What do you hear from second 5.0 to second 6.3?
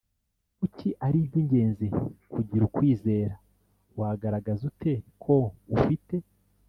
ko ufite